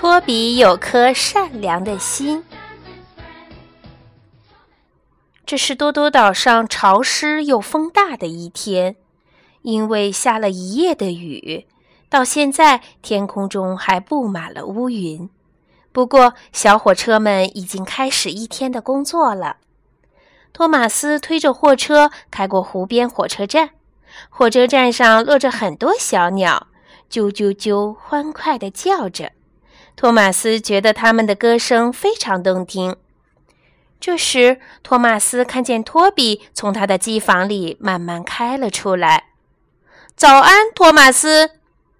[0.00, 2.42] 托比有颗善良的心。
[5.44, 8.96] 这是多多岛上潮湿又风大的一天，
[9.60, 11.66] 因为下了一夜的雨，
[12.08, 15.28] 到现在天空中还布满了乌云。
[15.92, 19.58] 不过，小火车们已经开始一天的工作了。
[20.54, 23.72] 托马斯推着货车开过湖边火车站，
[24.30, 26.68] 火车站上落着很多小鸟，
[27.10, 29.32] 啾啾啾，欢快地叫着。
[30.00, 32.96] 托马斯觉得他们的歌声非常动听。
[34.00, 39.34] 这时，托马斯看见托比从他的机房里慢慢开了出来。
[40.16, 41.50] “早安，托马斯！”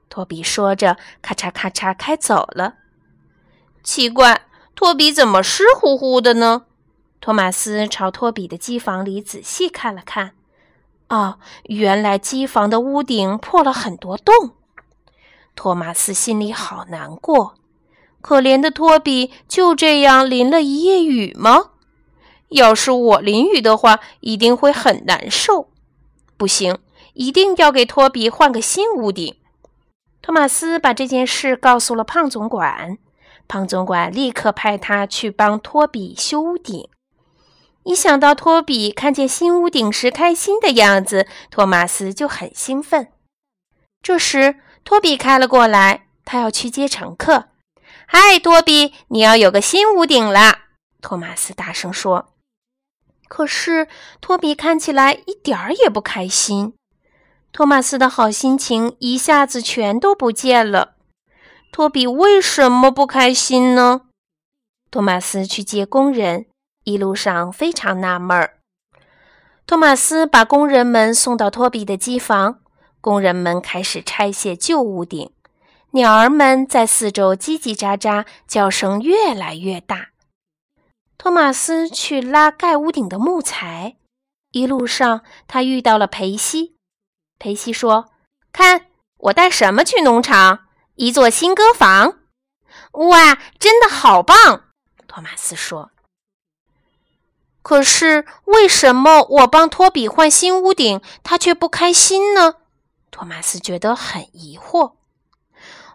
[0.08, 2.76] 托比说着，咔嚓咔嚓开走了。
[3.82, 6.62] 奇怪，托比怎么湿乎乎的呢？
[7.20, 10.32] 托马斯朝托比的机房里仔细看了看。
[11.10, 14.52] 哦，原来机房的屋顶破了很多洞。
[15.54, 17.56] 托马斯心里好难过。
[18.20, 21.70] 可怜的托比就这样淋了一夜雨吗？
[22.48, 25.68] 要是我淋雨的话，一定会很难受。
[26.36, 26.78] 不行，
[27.14, 29.36] 一定要给托比换个新屋顶。
[30.20, 32.98] 托马斯把这件事告诉了胖总管，
[33.48, 36.88] 胖总管立刻派他去帮托比修屋顶。
[37.84, 43.08] 一想到托比看见新屋顶时开心的样子，托马斯就很兴奋。
[44.02, 47.49] 这时，托比开了过来，他要去接乘客。
[48.12, 50.64] 嗨，托比，你要有个新屋顶啦！
[51.00, 52.34] 托马斯大声说。
[53.28, 53.86] 可是，
[54.20, 56.74] 托比看起来一点儿也不开心。
[57.52, 60.94] 托马斯的好心情一下子全都不见了。
[61.70, 64.00] 托比为什么不开心呢？
[64.90, 66.46] 托马斯去接工人，
[66.82, 68.58] 一路上非常纳闷儿。
[69.68, 72.58] 托马斯把工人们送到托比的机房，
[73.00, 75.30] 工人们开始拆卸旧屋顶。
[75.92, 80.10] 鸟儿们在四周叽叽喳喳，叫声越来越大。
[81.18, 83.96] 托马斯去拉盖屋顶的木材，
[84.52, 86.76] 一路上他遇到了裴西。
[87.40, 88.10] 裴西说
[88.52, 88.86] ：“看，
[89.18, 90.68] 我带什么去农场？
[90.94, 92.18] 一座新歌房。
[92.92, 94.70] 哇，真的好棒！”
[95.08, 95.90] 托马斯说。
[97.62, 102.54] 可是为什么我帮托比换新屋顶，他却不开心呢？
[103.10, 104.92] 托马斯觉得很疑惑。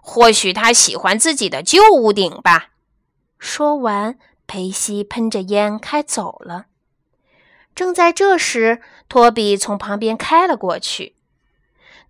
[0.05, 2.69] 或许他喜欢自己的旧屋顶吧。
[3.39, 4.17] 说完。
[4.47, 6.67] 裴西喷着烟开走了。
[7.73, 8.79] 正在这时，
[9.09, 11.15] 托比从旁边开了过去。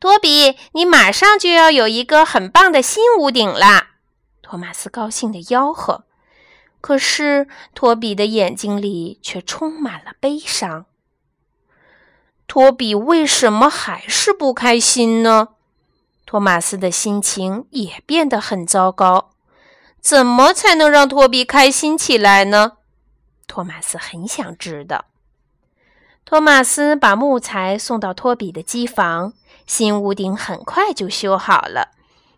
[0.02, 3.92] 托比，你马上就要有一个很棒的新屋顶啦！
[4.42, 6.04] 托马斯高兴地吆喝。
[6.82, 10.88] 可是，托比的眼睛里却充满了悲伤。
[12.48, 15.56] 托比为什么还是不开心呢？
[16.36, 19.30] 托马斯的心情也变得很糟糕。
[20.02, 22.74] 怎么才能让托比开心起来呢？
[23.48, 25.06] 托马斯很想知道。
[26.26, 29.32] 托马斯把木材送到托比的机房，
[29.66, 31.92] 新屋顶很快就修好了。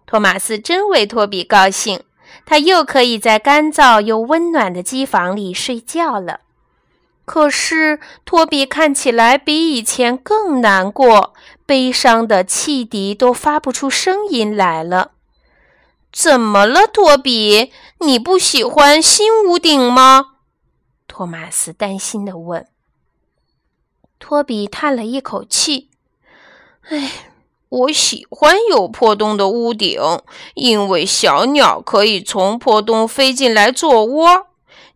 [0.05, 2.03] 托马斯真为托比高兴，
[2.45, 6.41] 他又可以在干燥又温暖的机房里睡觉了。
[7.27, 11.33] 可是托比看起来比以前更难过，
[11.65, 15.11] 悲伤的汽笛都发不出声音来了。
[16.09, 17.73] 怎么了，托比？
[17.99, 20.35] 你不喜欢新屋顶吗？
[21.05, 22.65] 托马斯担心地问。
[24.17, 25.89] 托比叹了一口气
[26.89, 27.11] ：“唉，
[27.67, 29.99] 我喜欢有破洞的屋顶，
[30.53, 34.46] 因为小鸟可以从破洞飞进来做窝。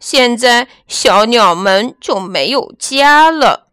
[0.01, 3.67] 现在小鸟们就没有家了。”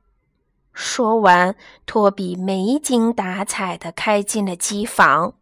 [0.72, 1.56] 说完，
[1.86, 5.32] 托比没精打采地开进了机房。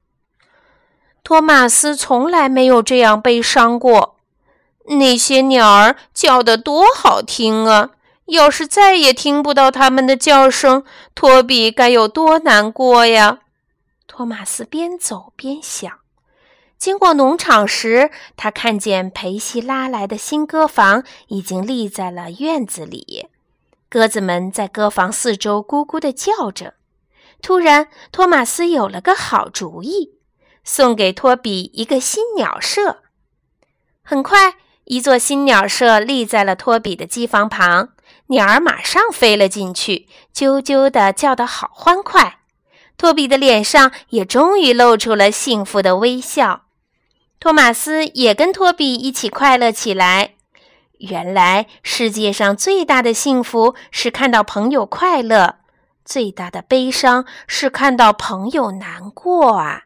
[1.23, 4.17] 托马斯从来没有这样悲伤过。
[4.87, 7.91] 那些鸟儿叫得多好听啊！
[8.27, 10.85] 要是再也听不到它们的叫声，
[11.15, 13.41] 托比该有多难过呀！
[14.06, 15.99] 托马斯边走边想。
[16.78, 23.28] 经过农场时，他看见裴西拉来的新鸽房已经立在了院子里，
[23.88, 26.75] 鸽子们在鸽房四周咕咕地叫着。
[27.40, 30.17] 突然，托马斯有了个好主意。
[30.69, 33.05] 送给托比一个新鸟舍。
[34.02, 34.56] 很快，
[34.87, 37.90] 一座新鸟舍立在了托比的机房旁，
[38.26, 42.40] 鸟儿马上飞了进去，啾啾地叫得好欢快。
[42.99, 46.66] 托比的脸上也终于露出了幸福的微笑。
[47.38, 50.35] 托马斯也跟托比一起快乐起来。
[50.99, 55.56] 原来，世界上最大的幸福是看到朋友快乐，
[56.05, 59.83] 最大的悲伤是看到朋友难过啊！